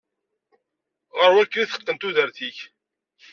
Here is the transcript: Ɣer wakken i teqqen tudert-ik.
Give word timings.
Ɣer 1.17 1.29
wakken 1.35 1.59
i 1.61 1.65
teqqen 1.71 1.97
tudert-ik. 1.97 2.57